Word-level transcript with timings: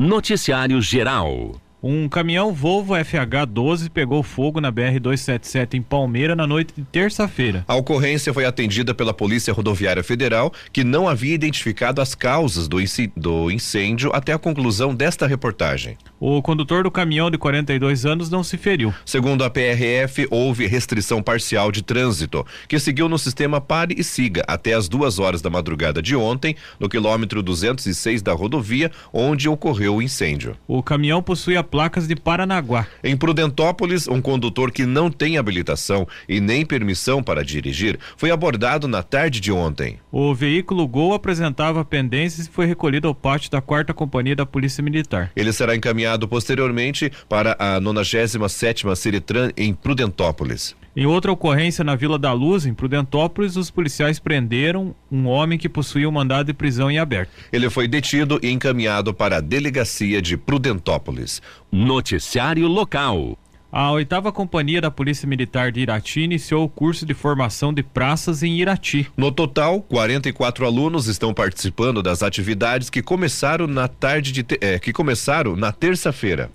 Noticiário 0.00 0.80
Geral. 0.80 1.60
Um 1.82 2.08
caminhão 2.08 2.52
Volvo 2.52 2.94
FH12 2.94 3.90
pegou 3.90 4.22
fogo 4.22 4.60
na 4.60 4.70
BR-277 4.70 5.74
em 5.74 5.82
Palmeira 5.82 6.36
na 6.36 6.46
noite 6.46 6.72
de 6.76 6.84
terça-feira. 6.84 7.64
A 7.66 7.74
ocorrência 7.74 8.32
foi 8.32 8.44
atendida 8.44 8.94
pela 8.94 9.12
Polícia 9.12 9.52
Rodoviária 9.52 10.04
Federal, 10.04 10.52
que 10.72 10.84
não 10.84 11.08
havia 11.08 11.34
identificado 11.34 12.00
as 12.00 12.14
causas 12.14 12.68
do, 12.68 12.78
do 13.16 13.50
incêndio 13.50 14.12
até 14.14 14.32
a 14.32 14.38
conclusão 14.38 14.94
desta 14.94 15.26
reportagem. 15.26 15.98
O 16.20 16.42
condutor 16.42 16.82
do 16.82 16.90
caminhão 16.90 17.30
de 17.30 17.38
42 17.38 18.04
anos 18.04 18.28
não 18.28 18.42
se 18.42 18.56
feriu. 18.56 18.92
Segundo 19.04 19.44
a 19.44 19.50
PRF, 19.50 20.26
houve 20.32 20.66
restrição 20.66 21.22
parcial 21.22 21.70
de 21.70 21.80
trânsito, 21.80 22.44
que 22.66 22.80
seguiu 22.80 23.08
no 23.08 23.16
sistema 23.16 23.60
pare 23.60 23.94
e 23.96 24.02
siga 24.02 24.42
até 24.48 24.74
as 24.74 24.88
duas 24.88 25.20
horas 25.20 25.40
da 25.40 25.48
madrugada 25.48 26.02
de 26.02 26.16
ontem, 26.16 26.56
no 26.80 26.88
quilômetro 26.88 27.40
206 27.40 28.20
da 28.20 28.32
rodovia, 28.32 28.90
onde 29.12 29.48
ocorreu 29.48 29.94
o 29.94 30.02
incêndio. 30.02 30.56
O 30.66 30.82
caminhão 30.82 31.22
possui 31.22 31.56
a 31.56 31.62
placas 31.62 32.08
de 32.08 32.16
Paranaguá. 32.16 32.88
Em 33.04 33.16
Prudentópolis, 33.16 34.08
um 34.08 34.20
condutor 34.20 34.72
que 34.72 34.84
não 34.84 35.12
tem 35.12 35.38
habilitação 35.38 36.04
e 36.28 36.40
nem 36.40 36.66
permissão 36.66 37.22
para 37.22 37.44
dirigir 37.44 37.96
foi 38.16 38.32
abordado 38.32 38.88
na 38.88 39.04
tarde 39.04 39.38
de 39.38 39.52
ontem. 39.52 40.00
O 40.10 40.34
veículo 40.34 40.88
Gol 40.88 41.14
apresentava 41.14 41.84
pendências 41.84 42.48
e 42.48 42.50
foi 42.50 42.66
recolhido 42.66 43.06
ao 43.06 43.14
pátio 43.14 43.52
da 43.52 43.60
quarta 43.60 43.94
companhia 43.94 44.34
da 44.34 44.44
Polícia 44.44 44.82
Militar. 44.82 45.30
Ele 45.36 45.52
será 45.52 45.76
encaminhado 45.76 46.07
posteriormente 46.28 47.12
para 47.28 47.56
a 47.58 47.80
97 47.80 48.78
sétima 48.78 48.94
Seritran 48.94 49.50
em 49.56 49.74
Prudentópolis. 49.74 50.76
Em 50.96 51.06
outra 51.06 51.30
ocorrência 51.30 51.84
na 51.84 51.94
Vila 51.94 52.18
da 52.18 52.32
Luz, 52.32 52.66
em 52.66 52.74
Prudentópolis, 52.74 53.56
os 53.56 53.70
policiais 53.70 54.18
prenderam 54.18 54.94
um 55.10 55.26
homem 55.26 55.58
que 55.58 55.68
possuía 55.68 56.08
um 56.08 56.12
mandado 56.12 56.46
de 56.46 56.52
prisão 56.52 56.90
em 56.90 56.98
aberto. 56.98 57.30
Ele 57.52 57.70
foi 57.70 57.86
detido 57.86 58.40
e 58.42 58.50
encaminhado 58.50 59.14
para 59.14 59.36
a 59.36 59.40
delegacia 59.40 60.20
de 60.20 60.36
Prudentópolis. 60.36 61.40
Noticiário 61.70 62.66
local. 62.66 63.38
A 63.70 63.92
oitava 63.92 64.32
companhia 64.32 64.80
da 64.80 64.90
Polícia 64.90 65.28
Militar 65.28 65.70
de 65.70 65.80
Irati 65.80 66.20
iniciou 66.20 66.64
o 66.64 66.68
curso 66.70 67.04
de 67.04 67.12
formação 67.12 67.72
de 67.72 67.82
praças 67.82 68.42
em 68.42 68.56
Irati. 68.56 69.06
No 69.14 69.30
total, 69.30 69.82
44 69.82 70.64
alunos 70.64 71.06
estão 71.06 71.34
participando 71.34 72.02
das 72.02 72.22
atividades 72.22 72.88
que 72.88 73.02
começaram 73.02 73.66
na 73.66 73.86
tarde 73.86 74.32
de 74.32 74.46
é, 74.62 74.78
que 74.78 74.90
começaram 74.90 75.54
na 75.54 75.70
terça-feira. 75.70 76.50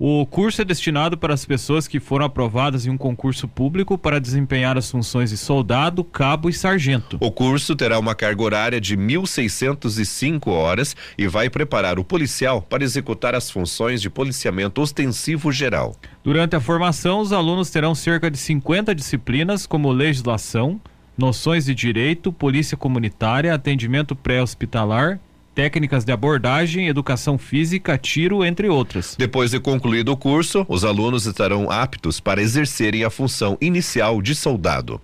O 0.00 0.24
curso 0.24 0.62
é 0.62 0.64
destinado 0.64 1.18
para 1.18 1.34
as 1.34 1.44
pessoas 1.44 1.88
que 1.88 1.98
foram 1.98 2.26
aprovadas 2.26 2.86
em 2.86 2.90
um 2.90 2.96
concurso 2.96 3.48
público 3.48 3.98
para 3.98 4.20
desempenhar 4.20 4.78
as 4.78 4.88
funções 4.88 5.30
de 5.30 5.36
soldado, 5.36 6.04
cabo 6.04 6.48
e 6.48 6.52
sargento. 6.52 7.18
O 7.20 7.32
curso 7.32 7.74
terá 7.74 7.98
uma 7.98 8.14
carga 8.14 8.40
horária 8.40 8.80
de 8.80 8.96
1.605 8.96 10.46
horas 10.52 10.94
e 11.18 11.26
vai 11.26 11.50
preparar 11.50 11.98
o 11.98 12.04
policial 12.04 12.62
para 12.62 12.84
executar 12.84 13.34
as 13.34 13.50
funções 13.50 14.00
de 14.00 14.08
policiamento 14.08 14.80
ostensivo 14.80 15.50
geral. 15.50 15.96
Durante 16.22 16.54
a 16.54 16.60
formação, 16.60 17.18
os 17.18 17.32
alunos 17.32 17.68
terão 17.68 17.92
cerca 17.92 18.30
de 18.30 18.38
50 18.38 18.94
disciplinas, 18.94 19.66
como 19.66 19.90
legislação, 19.90 20.80
noções 21.16 21.64
de 21.64 21.74
direito, 21.74 22.32
polícia 22.32 22.76
comunitária, 22.76 23.52
atendimento 23.52 24.14
pré-hospitalar, 24.14 25.18
técnicas 25.58 26.04
de 26.04 26.12
abordagem, 26.12 26.86
educação 26.86 27.36
física, 27.36 27.98
tiro, 27.98 28.44
entre 28.44 28.68
outras. 28.68 29.16
Depois 29.18 29.50
de 29.50 29.58
concluído 29.58 30.12
o 30.12 30.16
curso, 30.16 30.64
os 30.68 30.84
alunos 30.84 31.26
estarão 31.26 31.68
aptos 31.68 32.20
para 32.20 32.40
exercerem 32.40 33.02
a 33.02 33.10
função 33.10 33.58
inicial 33.60 34.22
de 34.22 34.36
soldado. 34.36 35.00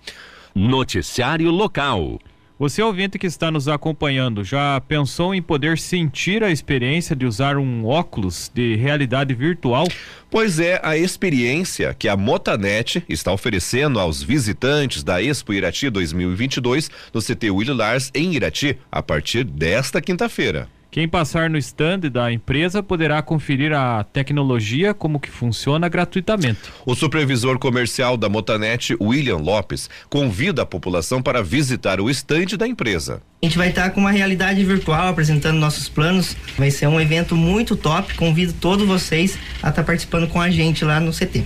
Noticiário 0.55 1.51
local. 1.51 2.21
Você 2.57 2.81
ouvinte 2.81 3.19
que 3.19 3.27
está 3.27 3.51
nos 3.51 3.67
acompanhando, 3.67 4.41
já 4.41 4.79
pensou 4.79 5.35
em 5.35 5.41
poder 5.41 5.77
sentir 5.77 6.41
a 6.41 6.49
experiência 6.49 7.13
de 7.13 7.25
usar 7.25 7.57
um 7.57 7.85
óculos 7.85 8.49
de 8.53 8.77
realidade 8.77 9.33
virtual? 9.33 9.85
Pois 10.31 10.57
é, 10.57 10.79
a 10.81 10.97
experiência 10.97 11.93
que 11.93 12.07
a 12.07 12.15
Motanet 12.15 13.03
está 13.09 13.29
oferecendo 13.33 13.99
aos 13.99 14.23
visitantes 14.23 15.03
da 15.03 15.21
Expo 15.21 15.51
Irati 15.53 15.89
2022 15.89 16.89
no 17.13 17.21
CT 17.21 17.51
Willy 17.51 17.73
Lars 17.73 18.09
em 18.15 18.33
Irati 18.33 18.77
a 18.89 19.03
partir 19.03 19.43
desta 19.43 20.01
quinta-feira. 20.01 20.69
Quem 20.95 21.09
passar 21.09 21.49
no 21.49 21.57
stand 21.57 22.09
da 22.09 22.31
empresa 22.31 22.81
poderá 22.81 23.21
conferir 23.21 23.73
a 23.73 24.01
tecnologia 24.01 24.93
como 24.93 25.19
que 25.19 25.29
funciona 25.29 25.89
gratuitamente. 25.89 26.71
O 26.85 26.95
supervisor 26.95 27.59
comercial 27.59 28.15
da 28.15 28.29
Motanet, 28.29 28.95
William 29.01 29.35
Lopes, 29.35 29.89
convida 30.09 30.61
a 30.61 30.65
população 30.65 31.21
para 31.21 31.43
visitar 31.43 31.99
o 31.99 32.09
stand 32.09 32.55
da 32.57 32.65
empresa. 32.65 33.21
A 33.43 33.45
gente 33.45 33.57
vai 33.57 33.67
estar 33.71 33.89
com 33.89 33.99
uma 33.99 34.11
realidade 34.11 34.63
virtual 34.63 35.09
apresentando 35.09 35.59
nossos 35.59 35.89
planos. 35.89 36.33
Vai 36.57 36.71
ser 36.71 36.87
um 36.87 37.01
evento 37.01 37.35
muito 37.35 37.75
top. 37.75 38.13
Convido 38.13 38.53
todos 38.53 38.87
vocês 38.87 39.37
a 39.61 39.71
estar 39.71 39.83
participando 39.83 40.29
com 40.29 40.39
a 40.39 40.49
gente 40.49 40.85
lá 40.85 41.01
no 41.01 41.11
CT. 41.11 41.43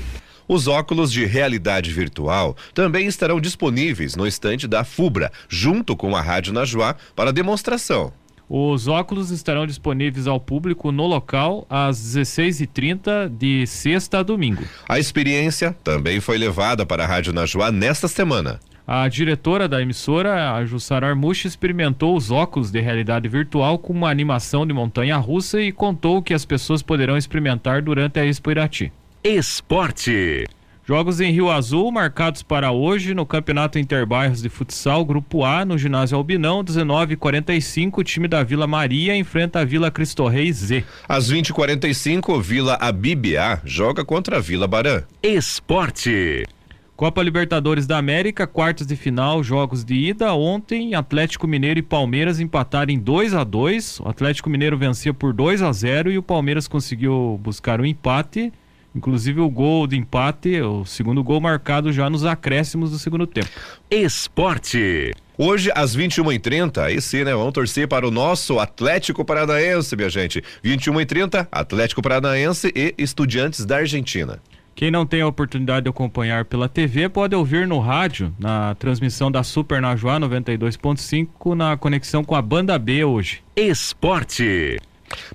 Os 0.47 0.67
óculos 0.67 1.11
de 1.11 1.25
realidade 1.25 1.91
virtual 1.91 2.55
também 2.75 3.07
estarão 3.07 3.41
disponíveis 3.41 4.15
no 4.15 4.27
estande 4.27 4.67
da 4.67 4.83
FUBRA, 4.83 5.31
junto 5.49 5.95
com 5.95 6.15
a 6.15 6.21
Rádio 6.21 6.53
Najuá, 6.53 6.95
para 7.15 7.33
demonstração. 7.33 8.13
Os 8.49 8.87
óculos 8.87 9.29
estarão 9.29 9.67
disponíveis 9.67 10.25
ao 10.25 10.39
público 10.39 10.91
no 10.91 11.05
local 11.05 11.67
às 11.69 11.97
16h30 11.99 13.29
de 13.29 13.67
sexta 13.67 14.19
a 14.19 14.23
domingo. 14.23 14.63
A 14.87 14.97
experiência 14.97 15.75
também 15.83 16.19
foi 16.19 16.39
levada 16.39 16.83
para 16.83 17.03
a 17.03 17.07
Rádio 17.07 17.31
Najuá 17.31 17.71
nesta 17.71 18.07
semana. 18.07 18.59
A 18.87 19.07
diretora 19.07 19.67
da 19.67 19.79
emissora, 19.79 20.51
a 20.55 20.65
Jussara 20.65 21.07
Armuche, 21.07 21.47
experimentou 21.47 22.17
os 22.17 22.31
óculos 22.31 22.71
de 22.71 22.81
realidade 22.81 23.29
virtual 23.29 23.77
com 23.77 23.93
uma 23.93 24.09
animação 24.09 24.65
de 24.65 24.73
montanha 24.73 25.15
russa 25.17 25.61
e 25.61 25.71
contou 25.71 26.23
que 26.23 26.33
as 26.33 26.43
pessoas 26.43 26.81
poderão 26.81 27.15
experimentar 27.15 27.83
durante 27.83 28.19
a 28.19 28.25
Expo 28.25 28.49
Irati. 28.49 28.91
Esporte. 29.23 30.47
Jogos 30.89 31.21
em 31.21 31.31
Rio 31.31 31.51
Azul 31.51 31.91
marcados 31.91 32.41
para 32.41 32.71
hoje 32.71 33.13
no 33.13 33.23
Campeonato 33.23 33.77
Interbairros 33.77 34.41
de 34.41 34.49
Futsal, 34.49 35.05
Grupo 35.05 35.45
A, 35.45 35.63
no 35.63 35.77
ginásio 35.77 36.17
Albinão, 36.17 36.63
19:45, 36.63 37.99
o 37.99 38.03
time 38.03 38.27
da 38.27 38.41
Vila 38.41 38.65
Maria 38.65 39.15
enfrenta 39.15 39.59
a 39.59 39.63
Vila 39.63 39.91
Cristo 39.91 40.25
Rei 40.25 40.51
Z. 40.51 40.83
Às 41.07 41.29
20:45, 41.29 42.41
Vila 42.41 42.73
Abibia 42.81 43.61
joga 43.63 44.03
contra 44.03 44.37
a 44.37 44.39
Vila 44.39 44.67
Barã. 44.67 45.03
Esporte. 45.21 46.47
Copa 46.95 47.21
Libertadores 47.21 47.85
da 47.85 47.99
América, 47.99 48.47
quartas 48.47 48.87
de 48.87 48.95
final, 48.95 49.43
jogos 49.43 49.85
de 49.85 49.93
ida. 49.93 50.33
Ontem, 50.33 50.95
Atlético 50.95 51.47
Mineiro 51.47 51.79
e 51.79 51.83
Palmeiras 51.83 52.39
empataram 52.39 52.91
em 52.91 52.97
2 52.97 53.35
a 53.35 53.43
2 53.43 53.99
O 53.99 54.09
Atlético 54.09 54.49
Mineiro 54.49 54.75
vencia 54.75 55.13
por 55.13 55.33
2 55.33 55.61
a 55.61 55.71
0 55.71 56.11
e 56.11 56.17
o 56.17 56.23
Palmeiras 56.23 56.67
conseguiu 56.67 57.39
buscar 57.43 57.79
o 57.79 57.83
um 57.83 57.85
empate 57.85 58.51
Inclusive 58.95 59.39
o 59.39 59.49
gol 59.49 59.85
de 59.85 59.97
empate, 59.97 60.61
o 60.61 60.83
segundo 60.85 61.23
gol 61.23 61.39
marcado 61.39 61.91
já 61.91 62.09
nos 62.09 62.25
acréscimos 62.25 62.91
do 62.91 62.99
segundo 62.99 63.27
tempo. 63.27 63.49
Esporte. 63.89 65.13
Hoje, 65.37 65.71
às 65.73 65.95
21h30, 65.95 66.91
esse, 66.91 67.23
né? 67.23 67.33
Vamos 67.33 67.53
torcer 67.53 67.87
para 67.87 68.05
o 68.05 68.11
nosso 68.11 68.59
Atlético 68.59 69.23
Paranaense, 69.23 69.95
minha 69.95 70.09
gente. 70.09 70.43
21h30, 70.65 71.47
Atlético 71.49 72.01
Paranaense 72.01 72.73
e 72.75 72.93
Estudiantes 72.97 73.65
da 73.65 73.77
Argentina. 73.77 74.41
Quem 74.75 74.91
não 74.91 75.05
tem 75.05 75.21
a 75.21 75.27
oportunidade 75.27 75.83
de 75.83 75.89
acompanhar 75.89 76.45
pela 76.45 76.67
TV 76.69 77.09
pode 77.09 77.35
ouvir 77.35 77.67
no 77.67 77.79
rádio, 77.79 78.33
na 78.39 78.75
transmissão 78.75 79.29
da 79.29 79.43
Super 79.43 79.81
Najuá 79.81 80.19
92.5, 80.19 81.53
na 81.53 81.77
conexão 81.77 82.23
com 82.23 82.35
a 82.35 82.41
Banda 82.41 82.79
B 82.79 83.03
hoje. 83.03 83.41
Esporte. 83.55 84.77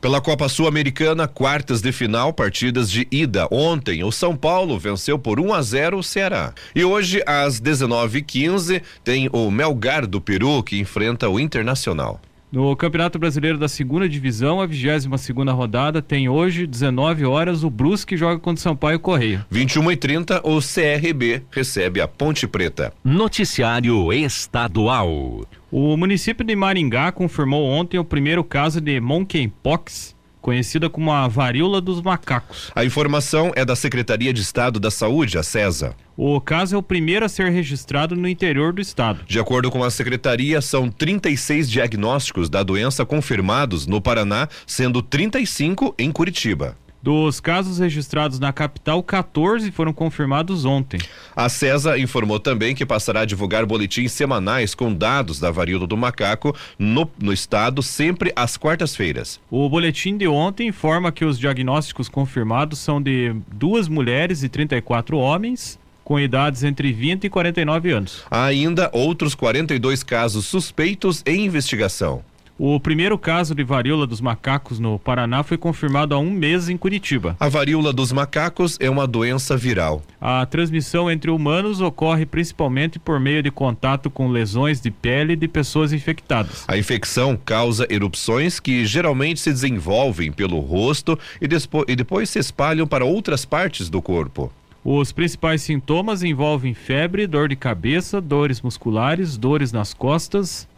Pela 0.01 0.21
Copa 0.21 0.49
Sul-Americana, 0.49 1.27
quartas 1.27 1.81
de 1.81 1.93
final, 1.93 2.33
partidas 2.33 2.91
de 2.91 3.07
ida. 3.11 3.47
Ontem, 3.51 4.05
o 4.05 4.13
São 4.13 4.37
Paulo 4.37 4.79
venceu 4.79 5.19
por 5.19 5.41
1 5.41 5.55
a 5.55 5.63
0 5.63 5.99
o 5.99 6.03
Ceará. 6.03 6.53
E 6.75 6.85
hoje, 6.85 7.23
às 7.27 7.61
19h15, 7.61 8.83
tem 9.03 9.29
o 9.33 9.51
Melgar 9.51 10.07
do 10.07 10.21
Peru 10.21 10.63
que 10.63 10.79
enfrenta 10.79 11.29
o 11.29 11.41
Internacional. 11.41 12.21
No 12.55 12.77
Campeonato 12.77 13.19
Brasileiro 13.19 13.59
da 13.59 13.67
Segunda 13.67 14.09
Divisão, 14.09 14.61
a 14.61 14.67
22 14.67 15.21
segunda 15.21 15.51
rodada 15.51 16.01
tem 16.01 16.29
hoje, 16.29 16.69
19 16.69 17.25
horas, 17.25 17.65
o 17.65 17.69
Brusque 17.69 18.17
joga 18.17 18.39
contra 18.39 18.61
o 18.61 18.63
Sampaio 18.63 19.01
Correia. 19.01 19.45
21 19.51 19.91
e 19.91 19.97
30 19.97 20.49
o 20.49 20.61
CRB 20.61 21.43
recebe 21.51 22.01
a 22.01 22.07
Ponte 22.07 22.47
Preta. 22.47 22.93
Noticiário 23.03 24.13
Estadual. 24.13 25.45
O 25.69 25.97
município 25.97 26.47
de 26.47 26.55
Maringá 26.55 27.11
confirmou 27.11 27.67
ontem 27.67 27.99
o 27.99 28.05
primeiro 28.05 28.45
caso 28.45 28.81
de 28.81 29.01
monkeypox 29.01 30.14
conhecida 30.45 30.91
como 30.91 31.11
a 31.11 31.27
varíola 31.27 31.81
dos 31.81 32.03
macacos. 32.03 32.71
A 32.77 32.85
informação 32.85 33.51
é 33.57 33.65
da 33.65 33.75
Secretaria 33.75 34.31
de 34.31 34.43
Estado 34.43 34.79
da 34.79 34.91
Saúde, 34.91 35.39
a 35.39 35.43
CESA. 35.43 35.97
O 36.15 36.39
caso 36.39 36.75
é 36.75 36.79
o 36.79 36.83
primeiro 36.83 37.25
a 37.25 37.31
ser 37.31 37.51
registrado 37.51 38.15
no 38.15 38.29
interior 38.29 38.71
do 38.71 38.83
estado. 38.83 39.25
De 39.27 39.41
acordo 39.41 39.71
com 39.71 39.83
a 39.83 39.91
secretaria, 39.91 40.61
são 40.61 40.91
36 40.91 41.71
diagnósticos 41.71 42.51
da 42.51 42.63
doença 42.63 43.07
confirmados 43.07 43.87
no 43.87 44.03
Paraná, 44.03 44.47
sendo 44.67 45.01
35 45.01 45.95
em 45.99 46.13
Curitiba. 46.13 46.77
Dos 47.05 47.39
casos 47.39 47.81
registrados 47.81 48.39
na 48.39 48.51
capital, 48.51 49.03
14 49.03 49.71
foram 49.71 49.93
confirmados 49.93 50.65
ontem. 50.65 50.99
A 51.37 51.51
CESA 51.51 51.99
informou 51.99 52.41
também 52.41 52.75
que 52.75 52.87
passará 52.87 53.21
a 53.21 53.25
divulgar 53.27 53.67
boletins 53.67 54.11
semanais 54.11 54.75
com 54.75 54.91
dados 54.91 55.39
da 55.39 55.51
varíola 55.51 55.87
do 55.87 55.99
macaco 55.99 56.57
no, 56.79 57.07
no 57.21 57.31
estado, 57.31 57.83
sempre 57.83 58.33
às 58.35 58.57
quartas-feiras. 58.57 59.39
O 59.51 59.69
boletim 59.69 60.17
de 60.17 60.27
ontem 60.27 60.69
informa 60.69 61.13
que 61.13 61.27
os 61.27 61.39
diagnósticos 61.39 62.09
confirmados 62.09 62.79
são 62.79 63.03
de 63.03 63.37
duas 63.53 63.87
mulheres 63.87 64.43
e 64.43 64.49
34 64.49 65.19
homens 65.19 65.79
com 66.03 66.19
idades 66.19 66.65
entre 66.65 66.91
20 66.91 67.25
e 67.25 67.29
49 67.29 67.91
anos. 67.91 68.25
Há 68.31 68.45
ainda 68.45 68.89
outros 68.95 69.35
42 69.35 70.03
casos 70.03 70.47
suspeitos 70.47 71.23
em 71.27 71.45
investigação. 71.45 72.23
O 72.57 72.79
primeiro 72.79 73.19
caso 73.19 73.53
de 73.53 73.65
varíola 73.65 74.07
dos 74.07 74.21
macacos 74.21 74.79
no 74.79 74.97
Paraná 74.97 75.43
foi 75.43 75.59
confirmado 75.59 76.15
há 76.15 76.19
um 76.21 76.31
mês 76.31 76.69
em 76.69 76.77
Curitiba. 76.77 77.37
A 77.41 77.49
varíola 77.49 77.93
dos 77.93 78.13
macacos 78.13 78.77
é 78.81 78.89
uma 78.89 79.09
doença 79.09 79.57
viral. 79.57 80.03
A 80.21 80.47
transmissão 80.47 81.11
entre 81.11 81.33
humanos 81.33 81.81
ocorre 81.81 82.25
principalmente 82.25 82.97
por 82.97 83.19
meio 83.19 83.43
de 83.43 83.51
contato 83.51 84.09
com 84.09 84.29
lesões 84.29 84.81
de 84.81 84.89
pele 84.89 85.35
de 85.35 85.49
pessoas 85.49 85.93
infectadas. 85.93 86.65
A 86.69 86.79
infecção 86.79 87.37
causa 87.37 87.89
erupções 87.91 88.61
que 88.61 88.87
geralmente 88.87 89.41
se 89.41 89.51
desenvolvem 89.51 90.31
pelo 90.31 90.61
rosto 90.61 91.19
e, 91.43 91.49
e 91.91 91.97
depois 91.97 92.31
se 92.31 92.39
espalham 92.39 92.87
para 92.87 93.05
outras 93.05 93.45
partes 93.45 93.89
do 93.89 94.01
corpo. 94.01 94.53
Os 94.85 95.11
principais 95.11 95.63
sintomas 95.63 96.23
envolvem 96.23 96.73
febre, 96.73 97.27
dor 97.27 97.49
de 97.49 97.57
cabeça, 97.57 98.21
dores 98.21 98.61
musculares, 98.61 99.37
dores 99.37 99.73
nas 99.73 99.93
costas, 99.93 100.69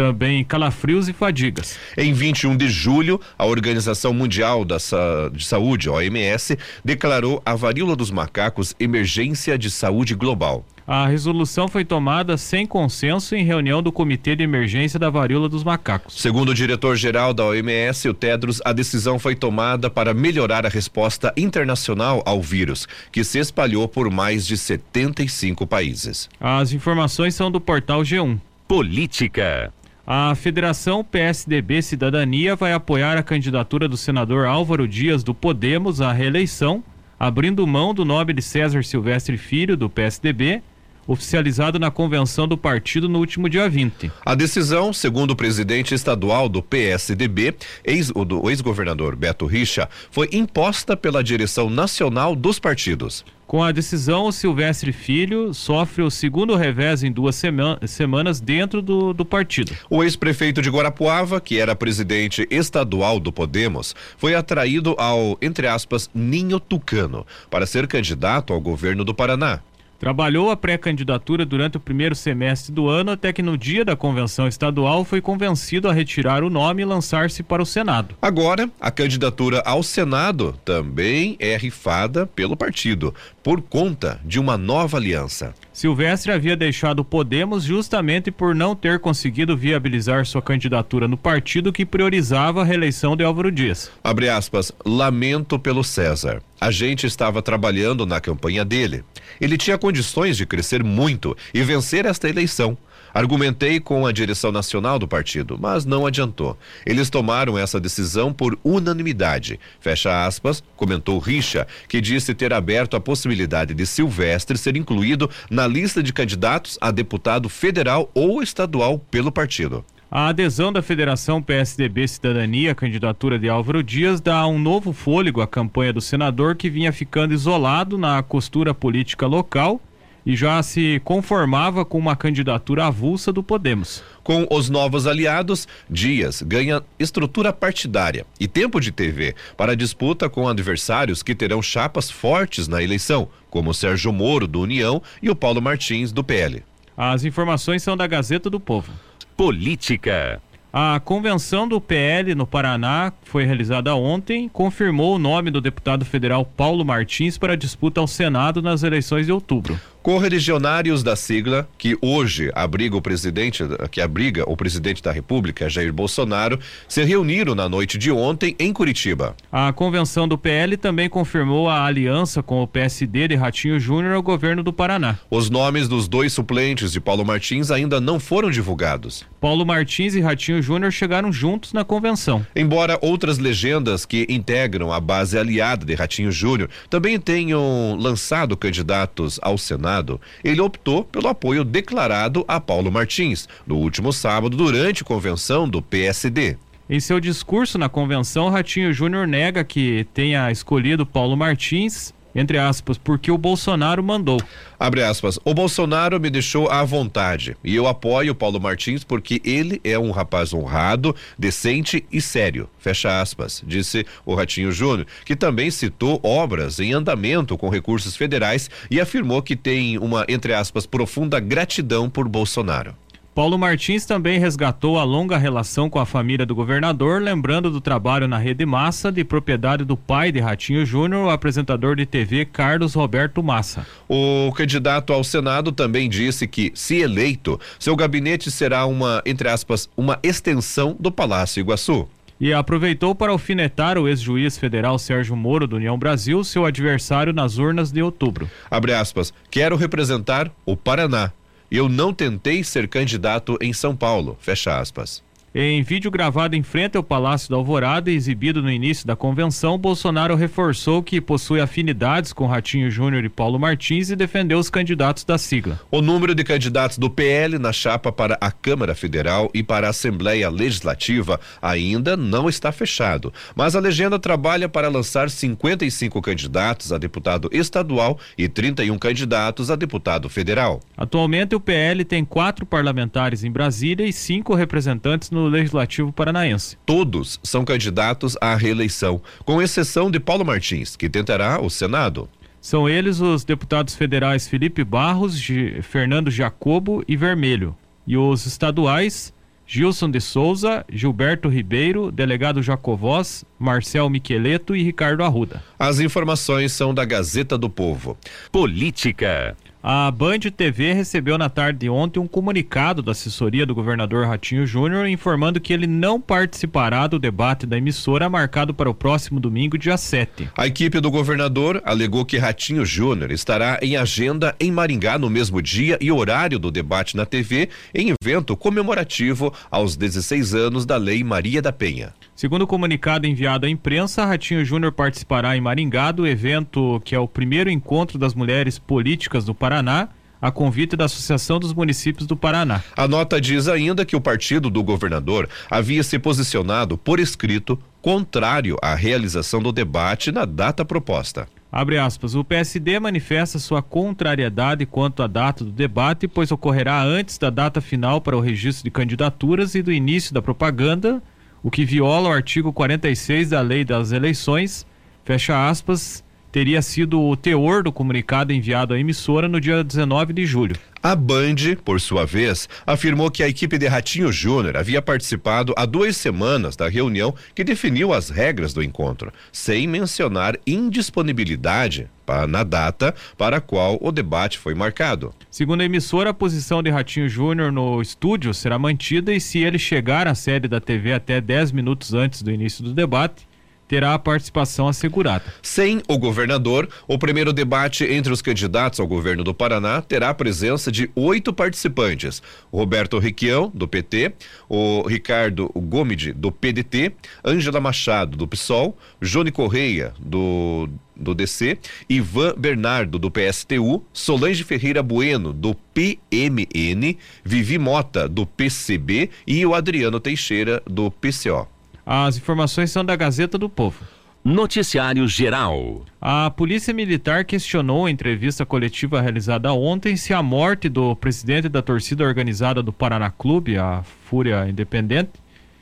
também 0.00 0.42
calafrios 0.42 1.10
e 1.10 1.12
fadigas. 1.12 1.78
Em 1.94 2.14
21 2.14 2.56
de 2.56 2.70
julho, 2.70 3.20
a 3.38 3.44
Organização 3.44 4.14
Mundial 4.14 4.64
da 4.64 4.78
Sa 4.78 5.30
de 5.30 5.44
Saúde, 5.44 5.90
OMS, 5.90 6.56
declarou 6.82 7.42
a 7.44 7.54
varíola 7.54 7.94
dos 7.94 8.10
macacos 8.10 8.74
emergência 8.80 9.58
de 9.58 9.70
saúde 9.70 10.14
global. 10.14 10.64
A 10.86 11.06
resolução 11.06 11.68
foi 11.68 11.84
tomada 11.84 12.38
sem 12.38 12.66
consenso 12.66 13.36
em 13.36 13.44
reunião 13.44 13.82
do 13.82 13.92
Comitê 13.92 14.34
de 14.34 14.42
Emergência 14.42 14.98
da 14.98 15.10
Varíola 15.10 15.50
dos 15.50 15.62
Macacos. 15.62 16.18
Segundo 16.20 16.48
o 16.48 16.54
diretor-geral 16.54 17.34
da 17.34 17.44
OMS, 17.44 18.08
o 18.08 18.14
Tedros, 18.14 18.60
a 18.64 18.72
decisão 18.72 19.18
foi 19.18 19.36
tomada 19.36 19.90
para 19.90 20.14
melhorar 20.14 20.64
a 20.64 20.70
resposta 20.70 21.32
internacional 21.36 22.22
ao 22.24 22.40
vírus, 22.40 22.88
que 23.12 23.22
se 23.22 23.38
espalhou 23.38 23.86
por 23.86 24.10
mais 24.10 24.46
de 24.46 24.56
75 24.56 25.66
países. 25.66 26.28
As 26.40 26.72
informações 26.72 27.34
são 27.34 27.50
do 27.50 27.60
portal 27.60 28.00
G1. 28.00 28.40
Política. 28.66 29.72
A 30.12 30.34
Federação 30.34 31.04
PSDB 31.04 31.80
Cidadania 31.82 32.56
vai 32.56 32.72
apoiar 32.72 33.16
a 33.16 33.22
candidatura 33.22 33.86
do 33.86 33.96
senador 33.96 34.44
Álvaro 34.44 34.88
Dias 34.88 35.22
do 35.22 35.32
Podemos 35.32 36.00
à 36.00 36.10
reeleição, 36.10 36.82
abrindo 37.16 37.64
mão 37.64 37.94
do 37.94 38.04
nome 38.04 38.32
de 38.32 38.42
César 38.42 38.82
Silvestre 38.82 39.38
Filho, 39.38 39.76
do 39.76 39.88
PSDB, 39.88 40.64
oficializado 41.06 41.78
na 41.78 41.92
convenção 41.92 42.48
do 42.48 42.58
partido 42.58 43.08
no 43.08 43.20
último 43.20 43.48
dia 43.48 43.68
20. 43.68 44.10
A 44.26 44.34
decisão, 44.34 44.92
segundo 44.92 45.30
o 45.30 45.36
presidente 45.36 45.94
estadual 45.94 46.48
do 46.48 46.60
PSDB, 46.60 47.54
ex, 47.84 48.10
o 48.12 48.50
ex-governador 48.50 49.14
Beto 49.14 49.46
Richa, 49.46 49.88
foi 50.10 50.28
imposta 50.32 50.96
pela 50.96 51.22
direção 51.22 51.70
nacional 51.70 52.34
dos 52.34 52.58
partidos. 52.58 53.24
Com 53.50 53.64
a 53.64 53.72
decisão, 53.72 54.26
o 54.26 54.32
Silvestre 54.32 54.92
Filho 54.92 55.52
sofre 55.52 56.04
o 56.04 56.08
segundo 56.08 56.54
revés 56.54 57.02
em 57.02 57.10
duas 57.10 57.34
sema 57.34 57.80
semanas 57.84 58.40
dentro 58.40 58.80
do, 58.80 59.12
do 59.12 59.24
partido. 59.24 59.72
O 59.90 60.04
ex-prefeito 60.04 60.62
de 60.62 60.70
Guarapuava, 60.70 61.40
que 61.40 61.58
era 61.58 61.74
presidente 61.74 62.46
estadual 62.48 63.18
do 63.18 63.32
Podemos, 63.32 63.92
foi 64.16 64.36
atraído 64.36 64.94
ao, 64.96 65.36
entre 65.42 65.66
aspas, 65.66 66.08
ninho 66.14 66.60
tucano, 66.60 67.26
para 67.50 67.66
ser 67.66 67.88
candidato 67.88 68.52
ao 68.52 68.60
governo 68.60 69.04
do 69.04 69.12
Paraná. 69.12 69.58
Trabalhou 70.00 70.50
a 70.50 70.56
pré-candidatura 70.56 71.44
durante 71.44 71.76
o 71.76 71.80
primeiro 71.80 72.14
semestre 72.14 72.72
do 72.72 72.88
ano, 72.88 73.10
até 73.10 73.34
que 73.34 73.42
no 73.42 73.58
dia 73.58 73.84
da 73.84 73.94
convenção 73.94 74.48
estadual 74.48 75.04
foi 75.04 75.20
convencido 75.20 75.90
a 75.90 75.92
retirar 75.92 76.42
o 76.42 76.48
nome 76.48 76.80
e 76.80 76.86
lançar-se 76.86 77.42
para 77.42 77.62
o 77.62 77.66
Senado. 77.66 78.14
Agora, 78.22 78.70
a 78.80 78.90
candidatura 78.90 79.62
ao 79.62 79.82
Senado 79.82 80.58
também 80.64 81.36
é 81.38 81.54
rifada 81.54 82.26
pelo 82.26 82.56
partido, 82.56 83.14
por 83.42 83.62
conta 83.62 84.20
de 84.24 84.38
uma 84.38 84.56
nova 84.56 84.96
aliança. 84.96 85.54
Silvestre 85.72 86.32
havia 86.32 86.56
deixado 86.56 87.00
o 87.00 87.04
Podemos 87.04 87.64
justamente 87.64 88.30
por 88.30 88.54
não 88.54 88.76
ter 88.76 88.98
conseguido 88.98 89.56
viabilizar 89.56 90.26
sua 90.26 90.42
candidatura 90.42 91.08
no 91.08 91.16
partido 91.16 91.72
que 91.72 91.86
priorizava 91.86 92.60
a 92.60 92.64
reeleição 92.64 93.16
de 93.16 93.24
Álvaro 93.24 93.50
Dias. 93.50 93.90
Abre 94.04 94.28
aspas, 94.28 94.72
lamento 94.84 95.58
pelo 95.58 95.82
César. 95.82 96.42
A 96.60 96.70
gente 96.70 97.06
estava 97.06 97.40
trabalhando 97.40 98.04
na 98.04 98.20
campanha 98.20 98.64
dele. 98.64 99.02
Ele 99.40 99.56
tinha 99.56 99.78
condições 99.78 100.36
de 100.36 100.44
crescer 100.44 100.84
muito 100.84 101.34
e 101.54 101.62
vencer 101.62 102.04
esta 102.04 102.28
eleição. 102.28 102.76
Argumentei 103.12 103.80
com 103.80 104.06
a 104.06 104.12
direção 104.12 104.52
nacional 104.52 104.98
do 104.98 105.08
partido, 105.08 105.58
mas 105.60 105.84
não 105.84 106.06
adiantou. 106.06 106.56
Eles 106.86 107.10
tomaram 107.10 107.58
essa 107.58 107.80
decisão 107.80 108.32
por 108.32 108.58
unanimidade. 108.62 109.58
Fecha 109.80 110.26
aspas, 110.26 110.62
comentou 110.76 111.18
Richa, 111.18 111.66
que 111.88 112.00
disse 112.00 112.34
ter 112.34 112.52
aberto 112.52 112.96
a 112.96 113.00
possibilidade 113.00 113.74
de 113.74 113.86
Silvestre 113.86 114.56
ser 114.56 114.76
incluído 114.76 115.28
na 115.50 115.66
lista 115.66 116.02
de 116.02 116.12
candidatos 116.12 116.78
a 116.80 116.90
deputado 116.90 117.48
federal 117.48 118.10
ou 118.14 118.42
estadual 118.42 118.98
pelo 118.98 119.32
partido. 119.32 119.84
A 120.10 120.26
adesão 120.26 120.72
da 120.72 120.82
Federação 120.82 121.40
PSDB 121.40 122.08
Cidadania 122.08 122.72
à 122.72 122.74
candidatura 122.74 123.38
de 123.38 123.48
Álvaro 123.48 123.80
Dias 123.80 124.20
dá 124.20 124.44
um 124.44 124.58
novo 124.58 124.92
fôlego 124.92 125.40
à 125.40 125.46
campanha 125.46 125.92
do 125.92 126.00
senador 126.00 126.56
que 126.56 126.68
vinha 126.68 126.92
ficando 126.92 127.32
isolado 127.32 127.96
na 127.96 128.20
costura 128.20 128.74
política 128.74 129.24
local 129.28 129.80
e 130.24 130.36
já 130.36 130.62
se 130.62 131.00
conformava 131.04 131.84
com 131.84 131.98
uma 131.98 132.16
candidatura 132.16 132.86
avulsa 132.86 133.32
do 133.32 133.42
Podemos. 133.42 134.02
Com 134.22 134.46
os 134.50 134.68
novos 134.68 135.06
aliados, 135.06 135.66
Dias 135.88 136.42
ganha 136.42 136.82
estrutura 136.98 137.52
partidária 137.52 138.26
e 138.38 138.46
tempo 138.46 138.80
de 138.80 138.92
TV 138.92 139.34
para 139.56 139.76
disputa 139.76 140.28
com 140.28 140.48
adversários 140.48 141.22
que 141.22 141.34
terão 141.34 141.62
chapas 141.62 142.10
fortes 142.10 142.68
na 142.68 142.82
eleição, 142.82 143.28
como 143.48 143.74
Sérgio 143.74 144.12
Moro 144.12 144.46
do 144.46 144.60
União 144.60 145.02
e 145.22 145.30
o 145.30 145.36
Paulo 145.36 145.60
Martins 145.60 146.12
do 146.12 146.22
PL. 146.22 146.62
As 146.96 147.24
informações 147.24 147.82
são 147.82 147.96
da 147.96 148.06
Gazeta 148.06 148.50
do 148.50 148.60
Povo. 148.60 148.92
Política. 149.36 150.40
A 150.72 151.00
convenção 151.00 151.66
do 151.66 151.80
PL 151.80 152.32
no 152.36 152.46
Paraná, 152.46 153.10
que 153.10 153.28
foi 153.28 153.44
realizada 153.44 153.92
ontem, 153.96 154.48
confirmou 154.48 155.16
o 155.16 155.18
nome 155.18 155.50
do 155.50 155.60
deputado 155.60 156.04
federal 156.04 156.44
Paulo 156.44 156.84
Martins 156.84 157.36
para 157.36 157.54
a 157.54 157.56
disputa 157.56 158.00
ao 158.00 158.06
Senado 158.06 158.62
nas 158.62 158.84
eleições 158.84 159.26
de 159.26 159.32
outubro. 159.32 159.80
Correligionários 160.02 161.02
da 161.02 161.14
sigla, 161.14 161.68
que 161.76 161.96
hoje 162.00 162.50
abriga 162.54 162.96
o 162.96 163.02
presidente, 163.02 163.62
que 163.90 164.00
abriga 164.00 164.48
o 164.50 164.56
presidente 164.56 165.02
da 165.02 165.12
República, 165.12 165.68
Jair 165.68 165.92
Bolsonaro, 165.92 166.58
se 166.88 167.04
reuniram 167.04 167.54
na 167.54 167.68
noite 167.68 167.98
de 167.98 168.10
ontem 168.10 168.56
em 168.58 168.72
Curitiba. 168.72 169.36
A 169.52 169.70
convenção 169.74 170.26
do 170.26 170.38
PL 170.38 170.78
também 170.78 171.06
confirmou 171.06 171.68
a 171.68 171.84
aliança 171.84 172.42
com 172.42 172.62
o 172.62 172.66
PSD 172.66 173.28
de 173.28 173.34
Ratinho 173.34 173.78
Júnior 173.78 174.14
ao 174.14 174.22
governo 174.22 174.62
do 174.62 174.72
Paraná. 174.72 175.18
Os 175.30 175.50
nomes 175.50 175.86
dos 175.86 176.08
dois 176.08 176.32
suplentes 176.32 176.92
de 176.92 177.00
Paulo 177.00 177.24
Martins 177.24 177.70
ainda 177.70 178.00
não 178.00 178.18
foram 178.18 178.50
divulgados. 178.50 179.26
Paulo 179.38 179.66
Martins 179.66 180.14
e 180.14 180.20
Ratinho 180.20 180.62
Júnior 180.62 180.92
chegaram 180.92 181.30
juntos 181.30 181.74
na 181.74 181.84
convenção. 181.84 182.44
Embora 182.56 182.98
outras 183.02 183.36
legendas 183.36 184.06
que 184.06 184.26
integram 184.30 184.92
a 184.92 185.00
base 185.00 185.38
aliada 185.38 185.84
de 185.84 185.94
Ratinho 185.94 186.32
Júnior 186.32 186.70
também 186.88 187.20
tenham 187.20 187.96
lançado 187.98 188.56
candidatos 188.56 189.38
ao 189.42 189.58
Senado, 189.58 189.89
Senado, 189.90 190.20
ele 190.44 190.60
optou 190.60 191.02
pelo 191.04 191.26
apoio 191.26 191.64
declarado 191.64 192.44
a 192.46 192.60
Paulo 192.60 192.92
Martins 192.92 193.48
no 193.66 193.76
último 193.76 194.12
sábado 194.12 194.56
durante 194.56 195.02
convenção 195.02 195.68
do 195.68 195.82
PSD. 195.82 196.56
Em 196.88 197.00
seu 197.00 197.18
discurso 197.18 197.76
na 197.76 197.88
convenção, 197.88 198.48
Ratinho 198.48 198.92
Júnior 198.92 199.26
nega 199.26 199.64
que 199.64 200.06
tenha 200.14 200.50
escolhido 200.50 201.04
Paulo 201.04 201.36
Martins 201.36 202.14
entre 202.34 202.58
aspas, 202.58 202.98
porque 202.98 203.30
o 203.30 203.38
Bolsonaro 203.38 204.02
mandou. 204.02 204.40
Abre 204.78 205.02
aspas, 205.02 205.38
o 205.44 205.52
Bolsonaro 205.52 206.18
me 206.20 206.30
deixou 206.30 206.70
à 206.70 206.84
vontade 206.84 207.56
e 207.62 207.74
eu 207.74 207.86
apoio 207.86 208.32
o 208.32 208.34
Paulo 208.34 208.60
Martins 208.60 209.04
porque 209.04 209.40
ele 209.44 209.80
é 209.84 209.98
um 209.98 210.10
rapaz 210.10 210.54
honrado, 210.54 211.14
decente 211.38 212.04
e 212.10 212.20
sério. 212.20 212.68
Fecha 212.78 213.20
aspas, 213.20 213.62
disse 213.66 214.06
o 214.24 214.34
Ratinho 214.34 214.72
Júnior, 214.72 215.06
que 215.24 215.36
também 215.36 215.70
citou 215.70 216.20
obras 216.22 216.80
em 216.80 216.92
andamento 216.92 217.58
com 217.58 217.68
recursos 217.68 218.16
federais 218.16 218.70
e 218.90 219.00
afirmou 219.00 219.42
que 219.42 219.56
tem 219.56 219.98
uma, 219.98 220.24
entre 220.28 220.54
aspas, 220.54 220.86
profunda 220.86 221.38
gratidão 221.38 222.08
por 222.08 222.28
Bolsonaro. 222.28 222.94
Paulo 223.32 223.56
Martins 223.56 224.04
também 224.04 224.40
resgatou 224.40 224.98
a 224.98 225.04
longa 225.04 225.38
relação 225.38 225.88
com 225.88 226.00
a 226.00 226.04
família 226.04 226.44
do 226.44 226.54
governador, 226.54 227.22
lembrando 227.22 227.70
do 227.70 227.80
trabalho 227.80 228.26
na 228.26 228.36
Rede 228.36 228.66
Massa, 228.66 229.12
de 229.12 229.22
propriedade 229.22 229.84
do 229.84 229.96
pai 229.96 230.32
de 230.32 230.40
Ratinho 230.40 230.84
Júnior, 230.84 231.26
o 231.26 231.30
apresentador 231.30 231.94
de 231.94 232.04
TV 232.04 232.44
Carlos 232.44 232.94
Roberto 232.94 233.40
Massa. 233.40 233.86
O 234.08 234.52
candidato 234.52 235.12
ao 235.12 235.22
Senado 235.22 235.70
também 235.70 236.08
disse 236.08 236.46
que, 236.48 236.72
se 236.74 236.96
eleito, 236.96 237.58
seu 237.78 237.94
gabinete 237.94 238.50
será 238.50 238.84
uma, 238.84 239.22
entre 239.24 239.48
aspas, 239.48 239.88
uma 239.96 240.18
extensão 240.24 240.96
do 240.98 241.12
Palácio 241.12 241.60
Iguaçu. 241.60 242.08
e 242.40 242.52
aproveitou 242.52 243.14
para 243.14 243.30
alfinetar 243.30 243.96
o 243.96 244.08
ex-juiz 244.08 244.58
federal 244.58 244.98
Sérgio 244.98 245.36
Moro 245.36 245.66
do 245.68 245.76
União 245.76 245.96
Brasil, 245.96 246.42
seu 246.42 246.64
adversário 246.64 247.32
nas 247.32 247.58
urnas 247.58 247.92
de 247.92 248.02
outubro. 248.02 248.50
Abre 248.70 248.92
aspas. 248.92 249.32
Quero 249.50 249.76
representar 249.76 250.50
o 250.66 250.76
Paraná. 250.76 251.32
Eu 251.70 251.88
não 251.88 252.12
tentei 252.12 252.64
ser 252.64 252.88
candidato 252.88 253.56
em 253.60 253.72
São 253.72 253.94
Paulo. 253.94 254.36
Fecha 254.40 254.76
aspas. 254.80 255.22
Em 255.52 255.82
vídeo 255.82 256.12
gravado 256.12 256.54
em 256.54 256.62
frente 256.62 256.96
ao 256.96 257.02
Palácio 257.02 257.50
da 257.50 257.56
Alvorada 257.56 258.08
e 258.08 258.14
exibido 258.14 258.62
no 258.62 258.70
início 258.70 259.04
da 259.04 259.16
convenção, 259.16 259.76
Bolsonaro 259.76 260.36
reforçou 260.36 261.02
que 261.02 261.20
possui 261.20 261.60
afinidades 261.60 262.32
com 262.32 262.46
Ratinho 262.46 262.88
Júnior 262.88 263.24
e 263.24 263.28
Paulo 263.28 263.58
Martins 263.58 264.10
e 264.10 264.16
defendeu 264.16 264.60
os 264.60 264.70
candidatos 264.70 265.24
da 265.24 265.36
sigla. 265.36 265.80
O 265.90 266.00
número 266.00 266.36
de 266.36 266.44
candidatos 266.44 266.98
do 266.98 267.10
PL 267.10 267.58
na 267.58 267.72
chapa 267.72 268.12
para 268.12 268.38
a 268.40 268.52
Câmara 268.52 268.94
Federal 268.94 269.50
e 269.52 269.60
para 269.60 269.88
a 269.88 269.90
Assembleia 269.90 270.48
Legislativa 270.48 271.40
ainda 271.60 272.16
não 272.16 272.48
está 272.48 272.70
fechado, 272.70 273.32
mas 273.56 273.74
a 273.74 273.80
legenda 273.80 274.20
trabalha 274.20 274.68
para 274.68 274.88
lançar 274.88 275.28
55 275.28 276.22
candidatos 276.22 276.92
a 276.92 276.98
deputado 276.98 277.50
estadual 277.50 278.20
e 278.38 278.48
31 278.48 278.96
candidatos 278.98 279.68
a 279.68 279.74
deputado 279.74 280.28
federal. 280.28 280.78
Atualmente, 280.96 281.56
o 281.56 281.60
PL 281.60 282.04
tem 282.04 282.24
quatro 282.24 282.64
parlamentares 282.64 283.42
em 283.42 283.50
Brasília 283.50 284.06
e 284.06 284.12
cinco 284.12 284.54
representantes 284.54 285.28
no 285.32 285.39
no 285.40 285.48
Legislativo 285.48 286.12
Paranaense. 286.12 286.76
Todos 286.84 287.40
são 287.42 287.64
candidatos 287.64 288.36
à 288.40 288.54
reeleição, 288.54 289.20
com 289.44 289.60
exceção 289.60 290.10
de 290.10 290.20
Paulo 290.20 290.44
Martins, 290.44 290.96
que 290.96 291.08
tentará 291.08 291.60
o 291.60 291.70
Senado. 291.70 292.28
São 292.60 292.88
eles 292.88 293.20
os 293.20 293.42
deputados 293.42 293.94
federais 293.94 294.46
Felipe 294.46 294.84
Barros, 294.84 295.38
G 295.38 295.80
Fernando 295.82 296.30
Jacobo 296.30 297.02
e 297.08 297.16
Vermelho. 297.16 297.74
E 298.06 298.16
os 298.16 298.44
estaduais 298.44 299.32
Gilson 299.72 300.10
de 300.10 300.20
Souza, 300.20 300.84
Gilberto 300.90 301.48
Ribeiro, 301.48 302.10
delegado 302.10 302.60
Jacovós, 302.60 303.44
Marcel 303.60 304.08
Miqueleto 304.08 304.74
e 304.74 304.82
Ricardo 304.82 305.22
Arruda. 305.22 305.62
As 305.78 306.00
informações 306.00 306.72
são 306.72 306.94
da 306.94 307.04
Gazeta 307.04 307.58
do 307.58 307.68
Povo. 307.68 308.16
Política. 308.50 309.54
A 309.82 310.10
Band 310.10 310.40
TV 310.54 310.92
recebeu 310.92 311.38
na 311.38 311.48
tarde 311.48 311.78
de 311.78 311.88
ontem 311.88 312.20
um 312.20 312.26
comunicado 312.26 313.00
da 313.00 313.12
assessoria 313.12 313.64
do 313.64 313.74
governador 313.74 314.26
Ratinho 314.26 314.66
Júnior 314.66 315.08
informando 315.08 315.58
que 315.58 315.72
ele 315.72 315.86
não 315.86 316.20
participará 316.20 317.06
do 317.06 317.18
debate 317.18 317.64
da 317.66 317.78
emissora 317.78 318.28
marcado 318.28 318.74
para 318.74 318.90
o 318.90 318.94
próximo 318.94 319.40
domingo, 319.40 319.78
dia 319.78 319.96
7. 319.96 320.50
A 320.54 320.66
equipe 320.66 321.00
do 321.00 321.10
governador 321.10 321.80
alegou 321.82 322.26
que 322.26 322.36
Ratinho 322.36 322.84
Júnior 322.84 323.30
estará 323.30 323.78
em 323.80 323.96
agenda 323.96 324.54
em 324.60 324.70
Maringá 324.70 325.18
no 325.18 325.30
mesmo 325.30 325.62
dia 325.62 325.96
e 325.98 326.12
horário 326.12 326.58
do 326.58 326.70
debate 326.70 327.16
na 327.16 327.24
TV, 327.24 327.70
em 327.94 328.14
evento 328.22 328.58
comemorativo 328.58 329.50
aos 329.70 329.96
16 329.96 330.54
anos 330.54 330.84
da 330.84 330.98
Lei 330.98 331.24
Maria 331.24 331.62
da 331.62 331.72
Penha. 331.72 332.12
Segundo 332.36 332.62
o 332.62 332.66
comunicado 332.66 333.26
enviado 333.26 333.49
à 333.54 333.68
imprensa, 333.68 334.24
Ratinho 334.24 334.64
Júnior 334.64 334.92
participará 334.92 335.56
em 335.56 335.60
Maringá 335.60 336.12
do 336.12 336.26
evento 336.26 337.00
que 337.04 337.14
é 337.14 337.18
o 337.18 337.26
primeiro 337.26 337.70
encontro 337.70 338.18
das 338.18 338.34
mulheres 338.34 338.78
políticas 338.78 339.44
do 339.44 339.54
Paraná, 339.54 340.08
a 340.40 340.50
convite 340.50 340.96
da 340.96 341.04
Associação 341.04 341.58
dos 341.58 341.74
Municípios 341.74 342.26
do 342.26 342.36
Paraná. 342.36 342.82
A 342.96 343.06
nota 343.06 343.40
diz 343.40 343.68
ainda 343.68 344.04
que 344.04 344.16
o 344.16 344.20
partido 344.20 344.70
do 344.70 344.82
governador 344.82 345.48
havia 345.70 346.02
se 346.02 346.18
posicionado 346.18 346.96
por 346.96 347.20
escrito 347.20 347.78
contrário 348.00 348.76
à 348.80 348.94
realização 348.94 349.60
do 349.60 349.72
debate 349.72 350.32
na 350.32 350.44
data 350.44 350.84
proposta. 350.84 351.46
Abre 351.72 351.98
aspas, 351.98 352.34
o 352.34 352.42
PSD 352.42 352.98
manifesta 352.98 353.58
sua 353.58 353.80
contrariedade 353.80 354.86
quanto 354.86 355.22
à 355.22 355.26
data 355.26 355.64
do 355.64 355.70
debate, 355.70 356.26
pois 356.26 356.50
ocorrerá 356.50 357.02
antes 357.02 357.38
da 357.38 357.48
data 357.48 357.80
final 357.80 358.20
para 358.20 358.36
o 358.36 358.40
registro 358.40 358.84
de 358.84 358.90
candidaturas 358.90 359.74
e 359.74 359.82
do 359.82 359.92
início 359.92 360.34
da 360.34 360.42
propaganda 360.42 361.22
o 361.62 361.70
que 361.70 361.84
viola 361.84 362.28
o 362.28 362.32
artigo 362.32 362.72
46 362.72 363.50
da 363.50 363.60
Lei 363.60 363.84
das 363.84 364.12
Eleições, 364.12 364.86
fecha 365.24 365.68
aspas, 365.68 366.24
teria 366.52 366.82
sido 366.82 367.20
o 367.20 367.36
teor 367.36 367.82
do 367.82 367.92
comunicado 367.92 368.52
enviado 368.52 368.94
à 368.94 368.98
emissora 368.98 369.48
no 369.48 369.60
dia 369.60 369.84
19 369.84 370.32
de 370.32 370.46
julho. 370.46 370.76
A 371.02 371.16
Band, 371.16 371.76
por 371.82 371.98
sua 371.98 372.26
vez, 372.26 372.68
afirmou 372.86 373.30
que 373.30 373.42
a 373.42 373.48
equipe 373.48 373.78
de 373.78 373.86
Ratinho 373.86 374.30
Júnior 374.30 374.76
havia 374.76 375.00
participado 375.00 375.72
há 375.74 375.86
duas 375.86 376.14
semanas 376.14 376.76
da 376.76 376.90
reunião 376.90 377.34
que 377.54 377.64
definiu 377.64 378.12
as 378.12 378.28
regras 378.28 378.74
do 378.74 378.82
encontro, 378.82 379.32
sem 379.50 379.86
mencionar 379.86 380.58
indisponibilidade 380.66 382.06
na 382.48 382.62
data 382.62 383.14
para 383.36 383.56
a 383.56 383.60
qual 383.60 383.98
o 384.00 384.12
debate 384.12 384.58
foi 384.58 384.74
marcado. 384.74 385.34
Segundo 385.50 385.80
a 385.80 385.84
emissora, 385.84 386.30
a 386.30 386.34
posição 386.34 386.82
de 386.82 386.90
Ratinho 386.90 387.28
Júnior 387.28 387.72
no 387.72 388.00
estúdio 388.00 388.54
será 388.54 388.78
mantida 388.78 389.32
e 389.32 389.40
se 389.40 389.58
ele 389.58 389.78
chegar 389.78 390.28
à 390.28 390.34
sede 390.34 390.68
da 390.68 390.80
TV 390.80 391.12
até 391.12 391.40
10 391.40 391.72
minutos 391.72 392.14
antes 392.14 392.42
do 392.42 392.52
início 392.52 392.84
do 392.84 392.92
debate, 392.92 393.48
terá 393.90 394.14
a 394.14 394.18
participação 394.20 394.86
assegurada. 394.86 395.42
Sem 395.60 396.00
o 396.06 396.16
governador, 396.16 396.88
o 397.08 397.18
primeiro 397.18 397.52
debate 397.52 398.04
entre 398.04 398.32
os 398.32 398.40
candidatos 398.40 399.00
ao 399.00 399.06
governo 399.06 399.42
do 399.42 399.52
Paraná 399.52 400.00
terá 400.00 400.28
a 400.28 400.34
presença 400.34 400.92
de 400.92 401.10
oito 401.16 401.52
participantes: 401.52 402.40
Roberto 402.72 403.18
Requião, 403.18 403.68
do 403.74 403.88
PT, 403.88 404.32
o 404.68 405.02
Ricardo 405.08 405.68
Gomide, 405.74 406.32
do 406.32 406.52
PDT, 406.52 407.12
Ângela 407.44 407.80
Machado, 407.80 408.36
do 408.36 408.46
PSOL, 408.46 408.96
Jone 409.20 409.50
Correia, 409.50 410.14
do 410.20 410.88
do 411.16 411.34
DC, 411.34 411.76
Ivan 412.08 412.54
Bernardo, 412.56 413.18
do 413.18 413.30
PSTU, 413.30 414.02
Solange 414.10 414.64
Ferreira 414.64 415.02
Bueno, 415.02 415.52
do 415.52 415.74
PMN, 415.74 417.18
Vivi 417.44 417.76
Mota, 417.76 418.26
do 418.26 418.46
PCB 418.46 419.28
e 419.46 419.66
o 419.66 419.74
Adriano 419.74 420.18
Teixeira, 420.18 420.80
do 420.86 421.10
PCO. 421.10 421.79
As 422.12 422.36
informações 422.36 422.90
são 422.90 423.04
da 423.04 423.14
Gazeta 423.14 423.56
do 423.56 423.68
Povo. 423.68 424.04
Noticiário 424.44 425.28
Geral. 425.28 426.04
A 426.20 426.50
Polícia 426.50 426.92
Militar 426.92 427.44
questionou 427.44 428.08
em 428.08 428.12
entrevista 428.12 428.66
coletiva 428.66 429.20
realizada 429.20 429.72
ontem 429.72 430.16
se 430.16 430.34
a 430.34 430.42
morte 430.42 430.88
do 430.88 431.14
presidente 431.14 431.68
da 431.68 431.80
torcida 431.80 432.24
organizada 432.24 432.82
do 432.82 432.92
Paraná 432.92 433.30
Clube, 433.30 433.78
a 433.78 434.02
Fúria 434.24 434.68
Independente, 434.68 435.30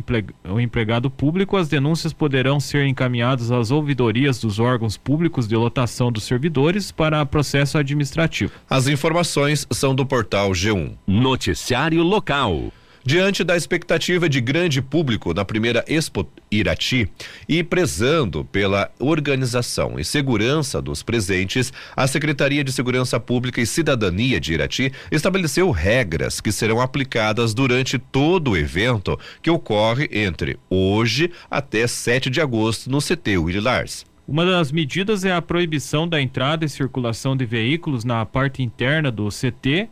empregado 0.59 1.11
público, 1.11 1.59
as 1.59 1.69
denúncias 1.69 2.15
poderão 2.15 2.59
ser 2.59 2.87
encaminhadas 2.87 3.51
às 3.51 3.71
ouvidorias 3.71 4.39
dos 4.39 4.59
órgãos 4.59 4.97
públicos 4.97 5.47
de 5.47 5.55
lotação 5.55 6.11
dos 6.11 6.25
servidores 6.25 6.91
para 6.91 7.27
processo 7.27 7.77
administrativo. 7.77 8.53
As 8.71 8.89
informações 8.89 9.67
são 9.71 9.95
do 9.95 10.07
portal 10.07 10.53
G1. 10.53 10.95
Noticiário 11.07 12.03
Local. 12.03 12.73
Diante 13.07 13.45
da 13.45 13.55
expectativa 13.55 14.31
de 14.31 14.41
grande 14.41 14.81
público 14.81 15.35
na 15.35 15.45
primeira 15.45 15.85
Expo 15.87 16.27
Irati 16.51 17.07
e 17.47 17.63
prezando 17.63 18.47
pela 18.47 18.91
organização 18.99 20.01
e 20.01 20.05
segurança 20.05 20.81
dos 20.81 21.03
presentes, 21.03 21.71
a 21.95 22.07
Secretaria 22.07 22.65
de 22.65 22.73
Segurança 22.73 23.21
Pública 23.21 23.61
e 23.61 23.67
Cidadania 23.67 24.41
de 24.41 24.55
Irati 24.55 24.91
estabeleceu 25.13 25.71
regras 25.71 26.41
que 26.41 26.51
serão 26.51 26.81
aplicadas 26.81 27.53
durante 27.53 27.99
todo 27.99 28.53
o 28.53 28.57
evento 28.57 29.21
que 29.43 29.51
ocorre 29.51 30.09
entre 30.11 30.59
hoje 30.71 31.31
até 31.51 31.87
7 31.87 32.31
de 32.31 32.41
agosto 32.41 32.91
no 32.91 33.01
CT 33.03 33.37
Willy 33.37 33.61
Lars. 33.61 34.07
Uma 34.27 34.47
das 34.47 34.73
medidas 34.73 35.27
é 35.27 35.33
a 35.33 35.43
proibição 35.43 36.09
da 36.09 36.19
entrada 36.23 36.65
e 36.65 36.69
circulação 36.71 37.37
de 37.37 37.45
veículos 37.45 38.03
na 38.03 38.25
parte 38.25 38.63
interna 38.63 39.11
do 39.11 39.29
CT 39.29 39.91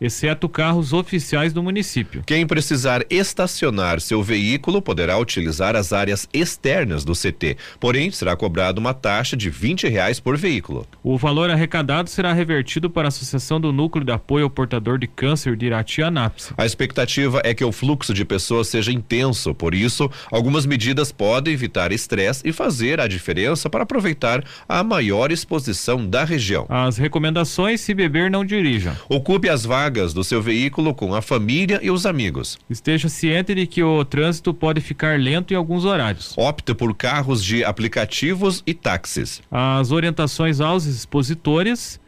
exceto 0.00 0.48
carros 0.48 0.92
oficiais 0.92 1.52
do 1.52 1.62
município. 1.62 2.22
Quem 2.26 2.46
precisar 2.46 3.04
estacionar 3.08 4.00
seu 4.00 4.22
veículo 4.22 4.82
poderá 4.82 5.18
utilizar 5.18 5.76
as 5.76 5.92
áreas 5.92 6.28
externas 6.32 7.04
do 7.04 7.12
CT, 7.12 7.56
porém 7.78 8.10
será 8.10 8.36
cobrado 8.36 8.80
uma 8.80 8.92
taxa 8.92 9.36
de 9.36 9.48
20 9.48 9.88
reais 9.88 10.20
por 10.20 10.36
veículo. 10.36 10.86
O 11.02 11.16
valor 11.16 11.50
arrecadado 11.50 12.10
será 12.10 12.32
revertido 12.32 12.90
para 12.90 13.06
a 13.06 13.08
Associação 13.08 13.60
do 13.60 13.72
Núcleo 13.72 14.04
de 14.04 14.12
Apoio 14.12 14.44
ao 14.44 14.50
Portador 14.50 14.98
de 14.98 15.06
Câncer 15.06 15.56
de 15.56 15.66
Irati 15.66 16.02
Anápolis. 16.02 16.52
A 16.56 16.66
expectativa 16.66 17.40
é 17.44 17.54
que 17.54 17.64
o 17.64 17.72
fluxo 17.72 18.12
de 18.12 18.24
pessoas 18.24 18.68
seja 18.68 18.92
intenso, 18.92 19.54
por 19.54 19.74
isso, 19.74 20.10
algumas 20.30 20.66
medidas 20.66 21.12
podem 21.12 21.54
evitar 21.54 21.92
estresse 21.92 22.42
e 22.44 22.52
fazer 22.52 23.00
a 23.00 23.06
diferença 23.06 23.70
para 23.70 23.84
aproveitar 23.84 24.44
a 24.68 24.82
maior 24.82 25.30
exposição 25.30 26.06
da 26.06 26.24
região. 26.24 26.66
As 26.68 26.98
recomendações: 26.98 27.80
se 27.80 27.94
beber, 27.94 28.30
não 28.30 28.44
dirija. 28.44 28.96
Ocupe 29.08 29.48
as 29.48 29.64
vagas 29.64 29.83
vagas 29.84 30.14
do 30.14 30.24
seu 30.24 30.40
veículo 30.40 30.94
com 30.94 31.14
a 31.14 31.20
família 31.20 31.78
e 31.82 31.90
os 31.90 32.06
amigos. 32.06 32.58
Esteja 32.70 33.08
ciente 33.08 33.54
de 33.54 33.66
que 33.66 33.82
o 33.82 34.02
trânsito 34.02 34.54
pode 34.54 34.80
ficar 34.80 35.20
lento 35.20 35.52
em 35.52 35.56
alguns 35.56 35.84
horários. 35.84 36.34
Opte 36.38 36.74
por 36.74 36.94
carros 36.94 37.44
de 37.44 37.62
aplicativos 37.62 38.62
e 38.66 38.72
táxis. 38.72 39.42
As 39.50 39.90
orientações 39.90 40.60
aos 40.60 40.86
expositores 40.86 42.02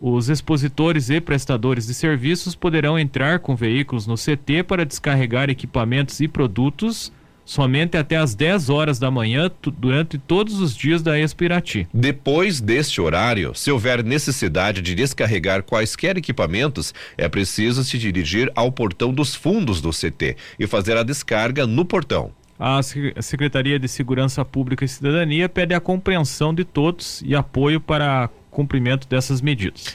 os 0.00 0.28
expositores 0.28 1.08
e 1.08 1.18
prestadores 1.20 1.86
de 1.86 1.94
serviços 1.94 2.54
poderão 2.54 2.98
entrar 2.98 3.38
com 3.38 3.56
veículos 3.56 4.06
no 4.06 4.16
CT 4.16 4.64
para 4.66 4.84
descarregar 4.84 5.48
equipamentos 5.48 6.20
e 6.20 6.28
produtos 6.28 7.10
somente 7.44 7.96
até 7.96 8.16
às 8.16 8.34
10 8.34 8.70
horas 8.70 8.98
da 8.98 9.10
manhã 9.10 9.50
durante 9.78 10.18
todos 10.18 10.60
os 10.60 10.76
dias 10.76 11.02
da 11.02 11.18
Expirati. 11.18 11.86
Depois 11.92 12.60
deste 12.60 13.00
horário, 13.00 13.54
se 13.54 13.70
houver 13.70 14.02
necessidade 14.02 14.80
de 14.80 14.94
descarregar 14.94 15.62
quaisquer 15.62 16.16
equipamentos, 16.16 16.94
é 17.16 17.28
preciso 17.28 17.84
se 17.84 17.98
dirigir 17.98 18.50
ao 18.54 18.72
portão 18.72 19.12
dos 19.12 19.34
fundos 19.34 19.80
do 19.80 19.90
CT 19.90 20.36
e 20.58 20.66
fazer 20.66 20.96
a 20.96 21.02
descarga 21.02 21.66
no 21.66 21.84
portão. 21.84 22.32
A 22.58 22.80
Secretaria 22.82 23.78
de 23.78 23.88
Segurança 23.88 24.44
Pública 24.44 24.84
e 24.84 24.88
Cidadania 24.88 25.48
pede 25.48 25.74
a 25.74 25.80
compreensão 25.80 26.54
de 26.54 26.64
todos 26.64 27.20
e 27.24 27.34
apoio 27.34 27.80
para 27.80 28.30
cumprimento 28.50 29.08
dessas 29.08 29.40
medidas. 29.40 29.94